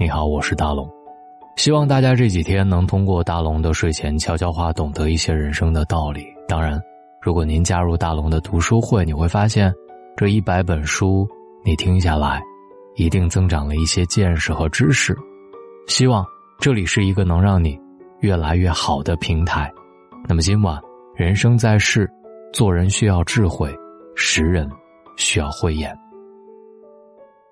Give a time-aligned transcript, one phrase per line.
[0.00, 0.90] 你好，我是大龙。
[1.56, 6.26] 希望大家这几天能通过大龙的睡前悄悄话懂得一些人生的道理。
[6.48, 6.80] 当然，
[7.20, 9.70] 如果您加入大龙的读书会，你会发现，
[10.16, 11.28] 这一百本书
[11.62, 12.40] 你听下来，
[12.94, 15.14] 一定增长了一些见识和知识。
[15.86, 16.24] 希望
[16.58, 17.78] 这里是一个能让你
[18.20, 19.70] 越来越好的平台。
[20.26, 20.80] 那么今晚，
[21.14, 22.10] 人生在世，
[22.54, 23.70] 做人需要智慧，
[24.16, 24.66] 识人
[25.18, 25.94] 需要慧眼。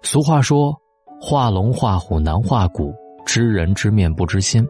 [0.01, 0.75] 俗话说
[1.21, 2.95] ：“画龙画虎难画骨。”
[3.27, 4.67] 知人知面不知心，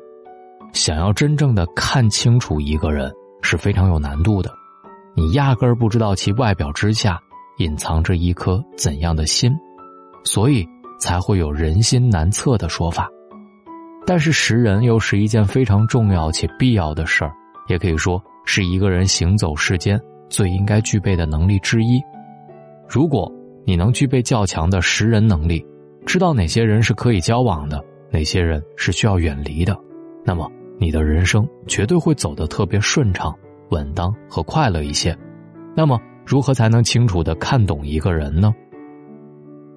[0.72, 3.08] 想要真正的看清楚一个人
[3.40, 4.50] 是非常有难度的。
[5.14, 7.20] 你压根儿不知道其外表之下
[7.58, 9.56] 隐藏着一颗怎样的心，
[10.24, 10.66] 所以
[10.98, 13.08] 才会有人心难测的说法。
[14.04, 17.32] 但是识人又是一件非常重要且必要的事儿，
[17.68, 22.02] 也可以说是一个人行走世间最应该具备的能力之一。
[22.88, 23.32] 如果
[23.64, 25.64] 你能具备较强的识人能力，
[26.06, 27.82] 知道哪些人是可以交往的。
[28.10, 29.78] 哪些人是需要远离的？
[30.24, 33.34] 那么你的人生绝对会走得特别顺畅、
[33.68, 35.14] 稳当和快乐一些。
[35.76, 38.54] 那么如何才能清楚的看懂一个人呢？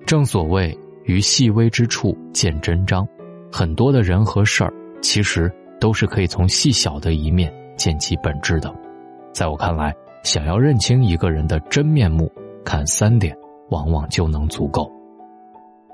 [0.06, 3.06] 正所谓于细微之处见真章，
[3.52, 8.74] 很多的人和事儿其实都是可以从细小的一面见其本质的。
[9.34, 12.32] 在我看来，想要认清一个人的真面目，
[12.64, 13.36] 看三点
[13.72, 14.90] 往往就能足够。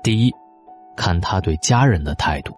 [0.02, 0.32] 第一。
[0.96, 2.52] 看他对家人的态度，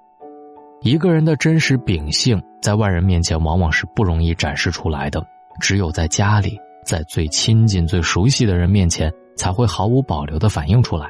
[0.81, 5.23] 一个人的真实秉性在外人面前往往是不容易展示出来的，
[5.61, 11.07] 只有在家里，在最亲近、最熟悉的人面前，才会毫无保留的反映出来。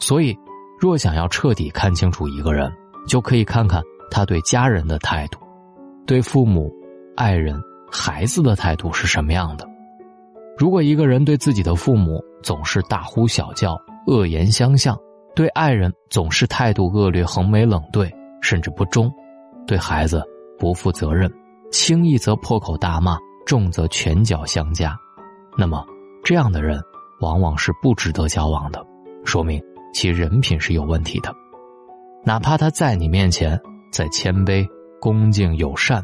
[0.00, 0.36] 所以，
[0.80, 2.68] 若想要彻底看清楚一个人，
[3.06, 3.80] 就可以看看
[4.10, 5.38] 他对家人的态度，
[6.04, 6.68] 对父母、
[7.14, 9.64] 爱人、孩子的态度是什么样的。
[10.58, 14.98] 如果一个人对自己的父母总是大呼小叫、恶言相向，
[15.36, 19.06] 对爱人总是态度恶劣、横眉冷对，甚至不忠；
[19.66, 20.24] 对孩子
[20.58, 21.30] 不负责任，
[21.70, 24.96] 轻易则破口大骂，重则拳脚相加。
[25.58, 25.84] 那么，
[26.24, 26.80] 这样的人
[27.20, 28.82] 往往是不值得交往的，
[29.26, 31.30] 说明其人品是有问题的。
[32.24, 33.60] 哪怕他在你面前
[33.92, 34.66] 再谦卑、
[34.98, 36.02] 恭敬、友善，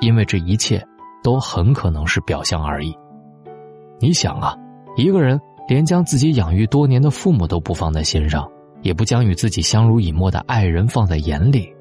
[0.00, 0.84] 因为这一切
[1.22, 2.92] 都很可能是表象而已。
[4.00, 4.56] 你想啊，
[4.96, 8.44] 一个人连将自己养育多年的父母都不放在心上。
[8.82, 11.72] 也不将与自己相濡以沫的爱人放在眼里，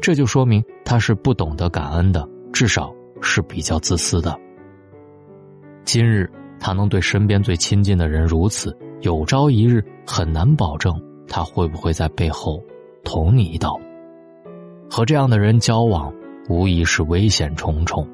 [0.00, 4.38] 这就说明他是不懂得感恩的，至少是比较自私的。
[5.84, 6.30] 今日
[6.60, 10.94] 他能对身边最亲近的人如此，有朝一日很难保证
[11.26, 12.62] 他会不会在背后
[13.02, 13.78] 捅你一刀。
[14.88, 16.12] 和这样的人交往，
[16.48, 18.06] 无疑是危险重重。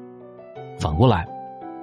[0.79, 1.27] 反过来，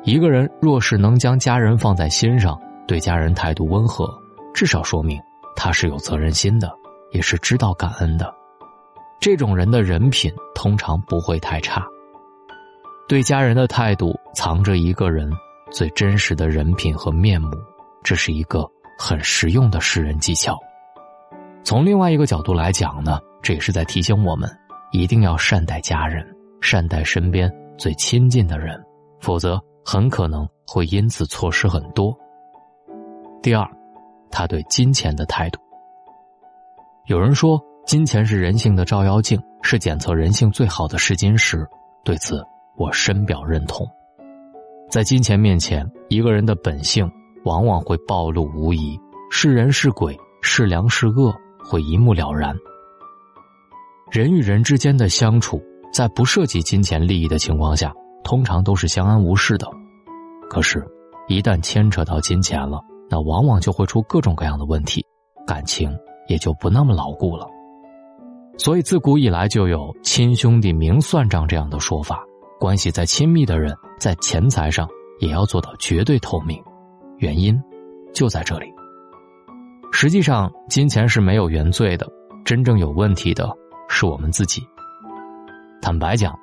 [0.05, 4.09] 一个人若是能将家人放在心上，对家人态度温和，
[4.55, 5.21] 至少说明。
[5.57, 6.71] 他是有责任心的，
[7.11, 8.33] 也是知道感恩的，
[9.19, 11.85] 这种人的人品通常不会太差。
[13.09, 15.31] 对家人的态度藏着一个人
[15.71, 17.57] 最真实的人品和面目，
[18.05, 18.69] 这是一个
[18.99, 20.59] 很实用的识人技巧。
[21.65, 24.49] 从另外一个角度来讲呢，这也是在提醒我们，
[24.93, 26.25] 一定要善待家人，
[26.61, 28.81] 善待身边最亲近的人，
[29.21, 32.17] 否则很可能会因此错失很多。
[33.43, 33.76] 第二。
[34.37, 35.59] 他对金钱的态度。
[37.07, 41.67] 有人说，金钱是人性的照妖镜，是检测人性最好的试金石。
[42.05, 42.45] 对此，
[42.77, 43.89] 我深表认同。
[44.91, 47.11] 在金钱面前，一个人的本性
[47.47, 52.55] 往往会暴露无遗，是人是鬼，是良是恶，会一目了然。
[54.11, 55.63] 人与人之间的相处，
[55.95, 57.91] 在不涉及金钱利益的情况下，
[58.23, 59.67] 通常都是相安无事的。
[60.51, 60.87] 可是，
[61.27, 65.05] 一旦牵扯到金钱了，那往往就会出各种各样的问题，
[65.47, 65.91] 感情
[66.29, 67.47] 也就不那么牢固了。
[68.59, 72.25] 所以自古以来就有“亲兄弟明算账”这样的说法。
[72.59, 74.89] 关系再亲密的人，在钱财上
[75.21, 76.59] 也要做到绝对透明。
[77.19, 77.55] 原因
[78.15, 78.67] 就在这里。
[79.93, 82.07] 实际上，金钱是没有原罪的，
[82.45, 83.49] 真正有问题的
[83.89, 84.63] 是我们自己。
[85.83, 86.35] 坦白讲，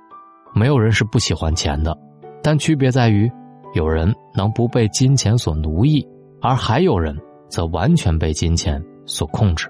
[0.54, 1.98] 没有人是不喜欢钱的，
[2.44, 3.30] 但区别在于，
[3.74, 6.08] 有人能不被金钱所奴役。
[6.44, 7.18] 而还有人
[7.48, 9.70] 则完全被金钱所控制。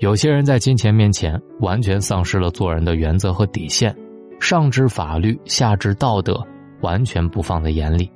[0.00, 3.96] 有些人在金钱面前完全丧失了做人的原则和底线，
[4.40, 6.44] 上至法律，下至道德，
[6.80, 8.10] 完全不放在眼里，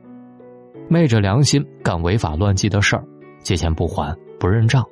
[0.89, 3.05] 昧着良心干违法乱纪的事儿，
[3.39, 4.85] 借钱不还不认账，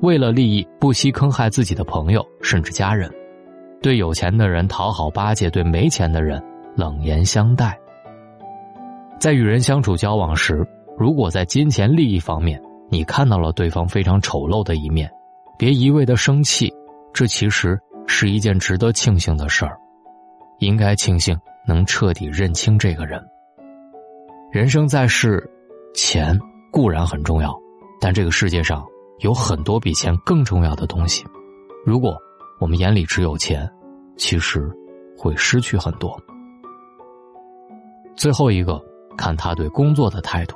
[0.00, 3.12] 为了利益不惜坑害自己的朋友甚至家人，
[3.82, 6.40] 对有钱的人讨好巴结，对没钱的人
[6.76, 7.76] 冷言相待，
[9.18, 10.64] 在与人相处交往时。
[11.00, 15.10] 如果在金钱利益方面，你看到了对方非常丑陋的一面，
[15.56, 16.70] 别一味的生气，
[17.14, 19.78] 这其实是一件值得庆幸的事儿，
[20.58, 21.34] 应该庆幸
[21.66, 23.18] 能彻底认清这个人。
[24.52, 25.42] 人生在世，
[25.94, 26.38] 钱
[26.70, 27.58] 固然很重要，
[27.98, 28.84] 但这个世界上
[29.20, 31.24] 有很多比钱更重要的东西。
[31.82, 32.14] 如果
[32.60, 33.66] 我们眼里只有钱，
[34.18, 34.70] 其实
[35.16, 36.14] 会失去很多。
[38.14, 38.78] 最后一个，
[39.16, 40.54] 看他对工作的态度。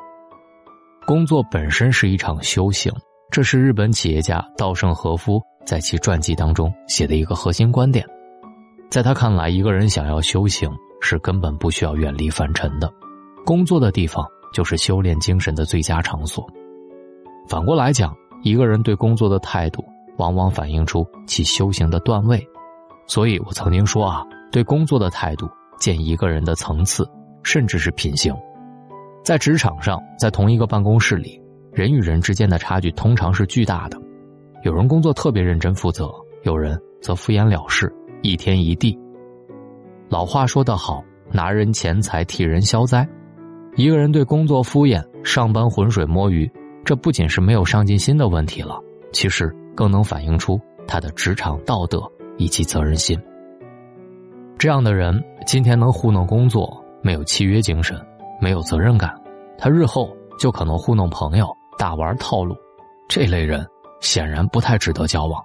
[1.07, 2.91] 工作本身是一场修行，
[3.31, 8.07] 这是日本企业家稻盛和夫在其传记当中写的一个核心观点。
[8.91, 10.71] 在他看来，一个人想要修行，
[11.03, 12.91] 是根本不需要远离凡尘的。
[13.45, 16.47] 工作的地方就是修炼精神的最佳场所。
[17.47, 19.85] 反过来讲，一个人对工作的态度，
[20.17, 22.43] 往往反映出其修行的段位。
[23.07, 25.47] 所以我曾经说啊，对工作的态度
[25.79, 27.07] 见一个人的层次。
[27.43, 28.35] 甚至是品行，
[29.25, 31.41] 在职场上，在同一个办公室里，
[31.73, 33.99] 人与人之间的差距通常是巨大的。
[34.65, 36.13] 有人工作特别认真负责，
[36.43, 37.91] 有人则敷衍了事，
[38.21, 38.99] 一天一地。
[40.11, 43.09] 老话说得好，拿人钱财替人消灾。
[43.77, 46.51] 一个人对工作敷衍，上班浑水摸鱼，
[46.85, 48.79] 这不仅是没有上进心的问题了，
[49.11, 51.99] 其实更能反映出他的职场道德
[52.37, 53.19] 以及责任心。
[54.59, 56.79] 这样的人今天能糊弄工作。
[57.03, 58.01] 没有契约精神，
[58.41, 59.15] 没有责任感，
[59.59, 60.09] 他日后
[60.39, 61.47] 就可能糊弄朋友、
[61.79, 62.57] 大玩套路。
[63.09, 63.67] 这类人
[64.01, 65.43] 显然不太值得交往。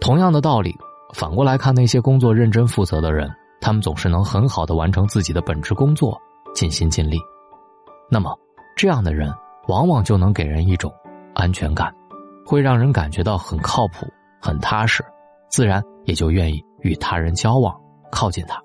[0.00, 0.74] 同样的道理，
[1.14, 3.30] 反过来看那些工作认真负责的人，
[3.60, 6.18] 他们总是能很好的完成自己的本职工作，
[6.54, 7.18] 尽心尽力。
[8.10, 8.34] 那么，
[8.76, 9.32] 这样的人
[9.66, 10.92] 往往就能给人一种
[11.34, 11.94] 安全感，
[12.46, 14.06] 会让人感觉到很靠谱、
[14.40, 15.04] 很踏实，
[15.48, 17.78] 自然也就愿意与他人交往、
[18.10, 18.62] 靠近他。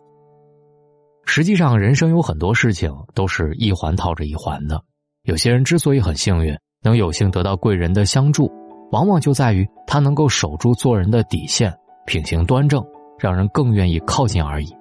[1.36, 4.80] 实际上，人生有很多事情都是一环套着一环的。
[5.24, 8.52] 有些人之所以很幸运，能有幸得到贵人的相助，
[8.92, 11.76] 往往就在于他能够守住做人的底线，
[12.06, 12.86] 品行端正，
[13.18, 14.72] 让人更愿意靠近而已。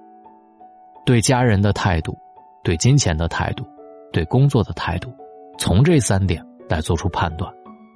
[1.07, 2.15] 对家人的态度，
[2.63, 3.65] 对金钱的态度，
[4.13, 5.11] 对工作的态度，
[5.57, 7.51] 从这三点来做出判断。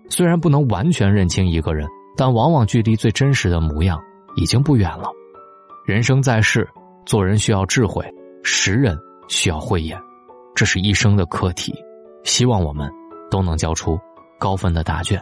[0.09, 1.87] 虽然不能完全认清一个人，
[2.17, 4.01] 但往往距离最真实的模样
[4.35, 5.11] 已经不远了。
[5.85, 6.67] 人生在世，
[7.05, 8.03] 做人需要智慧。
[8.49, 8.97] 识人
[9.27, 10.01] 需要慧眼，
[10.55, 11.75] 这是一生的课题。
[12.23, 12.89] 希望我们
[13.29, 13.99] 都能交出
[14.39, 15.21] 高分的答卷。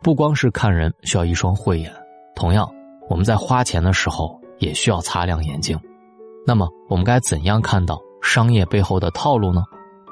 [0.00, 1.92] 不光是看人需要一双慧眼，
[2.36, 2.72] 同样
[3.08, 5.76] 我们在花钱的时候也需要擦亮眼睛。
[6.46, 9.64] 那么，我们该怎样看到商业背后的套路呢？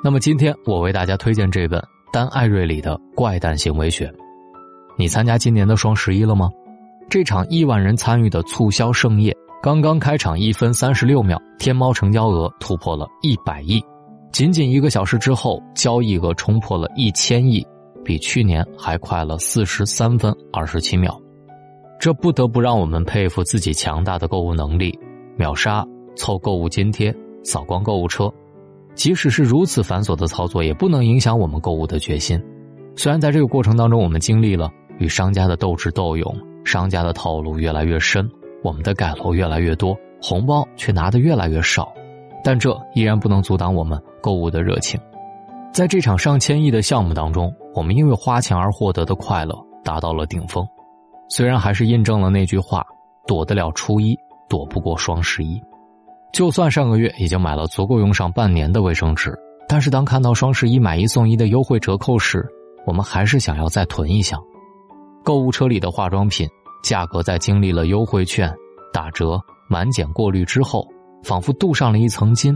[0.02, 1.80] 那么，今天我为大家推荐这本
[2.12, 4.08] 丹·艾瑞里的《怪诞行为学》。
[4.98, 6.50] 你参加今年的双十一了吗？
[7.08, 9.32] 这场亿万人参与的促销盛宴。
[9.64, 13.82] 刚刚开场一分三十六秒，天猫成交额突破了一百亿，
[14.30, 17.66] 仅仅一个小时之后，交易额冲破了一千亿，
[18.04, 21.18] 比去年还快了四十三分二十七秒。
[21.98, 24.92] 这不得不让我们佩服自己强大的购物能力，
[25.38, 25.82] 秒杀、
[26.14, 27.10] 凑购物津贴、
[27.42, 28.30] 扫光购物车。
[28.94, 32.38] 即使是如此繁琐的操作，也不能影响我们购物的决心。
[32.96, 34.68] 虽然在这个过程当中，我们经历了
[34.98, 38.30] 与商家的斗智斗勇，商家的套路越来越深。
[38.64, 41.92] 我们的盖楼越来越多，红包却拿的越来越少，
[42.42, 44.98] 但这依然不能阻挡我们购物的热情。
[45.70, 49.54] 在这场上千亿的项目当中，我们因为花钱而获得的快乐
[49.84, 50.66] 达到了顶峰。
[51.28, 52.82] 虽然还是印证了那句话
[53.28, 54.16] ：“躲得了初一，
[54.48, 55.60] 躲不过双十一。”
[56.32, 62.42] 就算上个月已经买了足够用上半年的卫生纸，但是当看到双十一买一送一的优惠折扣时，
[62.86, 64.40] 我们还是想要再囤一箱。
[65.22, 66.48] 购物车里的化妆品。
[66.84, 68.54] 价格在经历了优惠券、
[68.92, 70.86] 打折、满减过滤之后，
[71.24, 72.54] 仿佛镀上了一层金。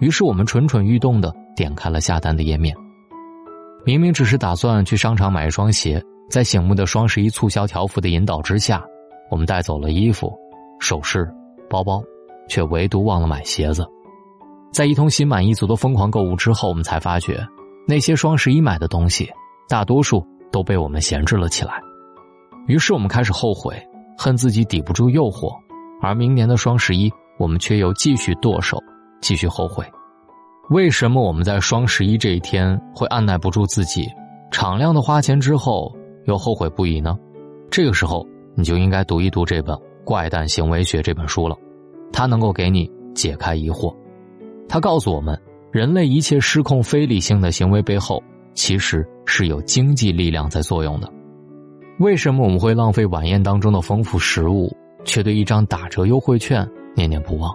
[0.00, 2.74] 于是我们蠢蠢欲动的点开了下单的页面。
[3.84, 8.82] 明明只是打算去商场买一双鞋，在醒目的双十一促销条幅的引导之下，
[9.30, 10.32] 我们带走了衣服、
[10.80, 11.30] 首饰、
[11.68, 12.02] 包包，
[12.48, 13.86] 却唯独忘了买鞋子。
[14.72, 17.46] 在一通心满意足的疯狂购物之后，我们才发觉，
[17.86, 19.30] 那些双十一买的东西，
[19.68, 21.74] 大多数都被我们闲置了起来。
[22.66, 23.76] 于是我们开始后悔，
[24.18, 25.52] 恨自己抵不住诱惑，
[26.00, 28.78] 而明年的双十一，我们却又继续剁手，
[29.20, 29.84] 继续后悔。
[30.70, 34.08] 为什么我们在双十一这一天会按耐不住自己，
[34.50, 35.94] 敞亮的花钱之后
[36.24, 37.16] 又后悔不已呢？
[37.70, 41.56] 这个时候，你就应该读一读这本《怪诞行为学》这本书了，
[42.12, 43.94] 它能够给你解开疑惑。
[44.68, 48.20] 它告诉我们，人类一切失控、非理性的行为背后，
[48.54, 51.12] 其实是有经济力量在作用的。
[51.98, 54.70] 为什么我们会浪费晚宴当中的丰富食物，
[55.04, 57.54] 却对一张打折优惠券念念不忘？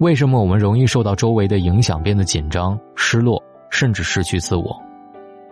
[0.00, 4.76] 为什么我们容易受到周围的影响，变得紧张、失落，甚至失去自我？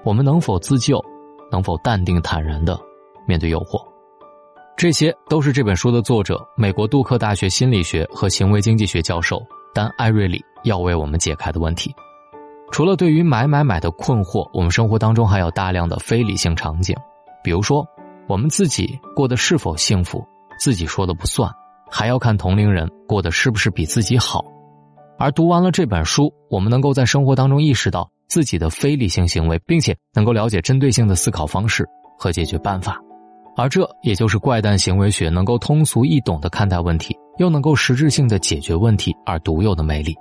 [0.05, 1.03] 我们能否自救？
[1.51, 2.79] 能否淡定坦然的
[3.27, 3.81] 面对诱惑？
[4.77, 9.43] 这些都是这本书的作者、美国杜克大学心理学和行为经济学教授
[9.73, 11.95] 丹·艾瑞里要为我们解开的问题。
[12.71, 16.95] 除了对于买买买的困惑，我们生活当中还有大量的非理性场景，
[17.43, 17.87] 比如说，
[18.29, 20.25] 我们自己过得是否幸福，
[20.59, 21.51] 自己说的不算，
[21.91, 24.45] 还要看同龄人过得是不是比自己好。
[25.19, 31.87] 而读完了这本书，我们能够在生活当中意识到自己的非理性行为，并且能够了解针对性的思考方式
[32.19, 32.99] 和解决办法。
[33.57, 40.15] 而这也就是怪诞行为学能够通俗易懂的看待问题，又能够实质性的解决问题而独有的魅力。《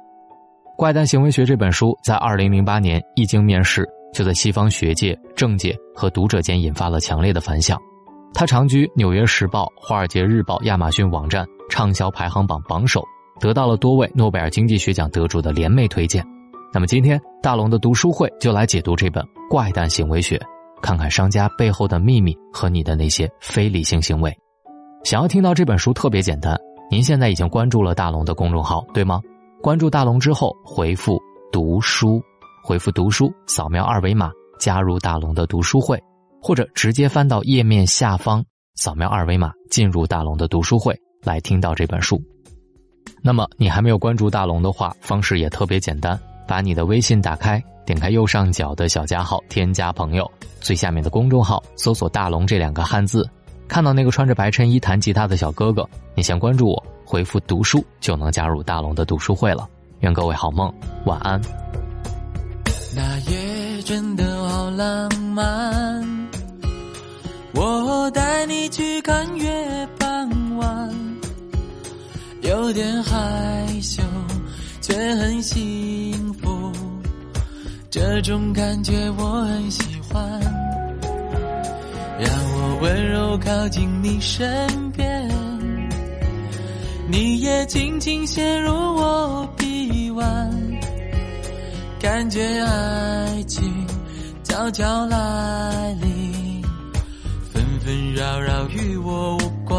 [0.76, 7.80] 怪诞行为学》这本书在二零零八年一经面世，就在西方学界、政界和读者间引发了强烈的反响。
[8.34, 13.04] 他长居《纽约时报》《华尔街日报》亚马逊网站畅销排行榜榜首，
[13.40, 16.26] 得到了多位诺贝尔经济学奖得主的联袂推荐。
[16.74, 20.38] 那么今天大龙的读书会就来解读这本《怪诞行为学》，
[20.82, 24.36] 看看商家背后的秘密和你的那些非理性行为。
[25.04, 26.58] 想要听到这本书特别简单，
[26.90, 29.22] 您现在已经关注了大龙的公众号，对吗？
[29.62, 31.22] 关注大龙之后，回复
[31.52, 32.20] “读书”，
[32.64, 36.02] 回复“读书”，扫描二维码加入大龙的读书会，
[36.42, 38.44] 或者直接翻到页面下方，
[38.76, 42.22] 扫描二维码进入大龙的读书会，来听到这本书。
[43.22, 50.30] 那么你还没有关注大龙的话，方式也特别简单，把你的微信打开，点开右上角的小加号，添加朋友，
[50.60, 53.30] 最下面的公众号搜索“大龙”这两个汉字，
[53.68, 56.84] 看到那个穿着白衬衣弹吉他的小哥哥，你先关注我。
[57.06, 59.68] 回复读书就能加入大龙的读书会了。
[60.00, 60.74] 愿各位好梦，
[61.06, 61.40] 晚安。
[62.96, 65.91] 那夜真的好浪漫，
[68.72, 70.90] 去看月傍晚，
[72.42, 74.02] 有点害羞
[74.80, 76.72] 却很幸福，
[77.90, 80.24] 这种感觉我很喜欢，
[82.18, 85.30] 让我温柔靠近你身边。
[87.10, 90.50] 你也轻轻陷入我臂弯，
[92.00, 93.86] 感觉爱情
[94.46, 96.21] 悄悄来临，
[97.92, 99.78] 纷扰扰与我无关。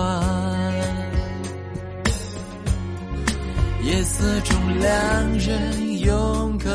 [3.83, 6.69] 夜色中两人用渴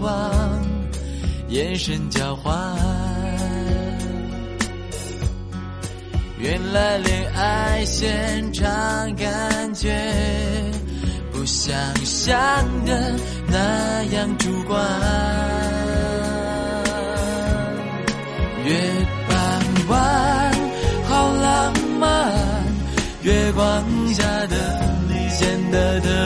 [0.00, 0.66] 望
[1.50, 2.56] 眼神交换。
[6.38, 8.66] 原来恋爱现场
[9.14, 9.92] 感觉
[11.30, 12.34] 不像想
[12.86, 13.14] 的
[13.46, 15.67] 那样主观。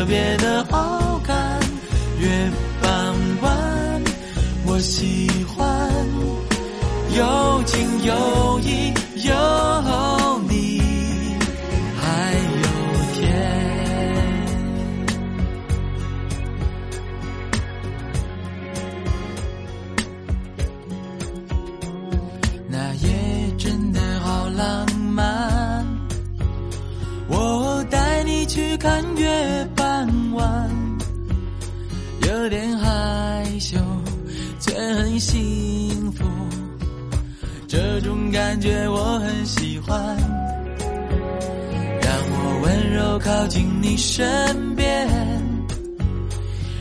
[0.03, 1.61] 特别的好看。
[2.19, 2.51] 月
[2.83, 4.03] 傍晚
[4.67, 5.65] 我喜欢
[7.17, 8.93] 有情有意。
[9.25, 9.33] 有
[43.13, 45.07] 温柔靠近你身边，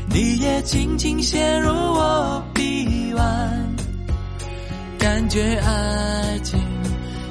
[0.09, 3.75] 你也轻轻陷入我臂弯，
[4.97, 6.57] 感觉爱情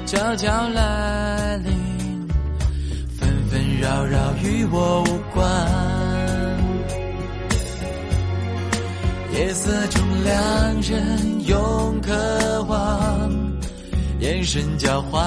[0.05, 1.73] 悄悄来临，
[3.17, 5.47] 纷纷扰扰与我无关，
[9.33, 13.31] 夜色中两人用渴望。
[14.19, 15.19] 眼神交换，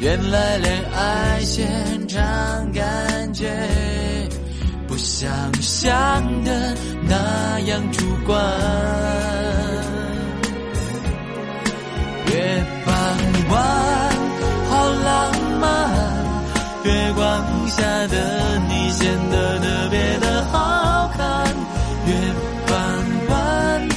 [0.00, 2.18] 原来恋爱现场
[2.72, 3.50] 感觉
[4.88, 5.30] 不像
[5.60, 6.74] 想的
[7.06, 8.42] 那样主观。
[12.28, 12.94] 月傍
[13.50, 14.10] 晚
[14.70, 15.68] 好浪漫，
[16.84, 21.44] 月光下的你显得特别的好看。
[22.06, 22.14] 月
[22.66, 22.74] 半
[23.28, 23.88] 弯。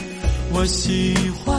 [0.52, 1.53] 我喜欢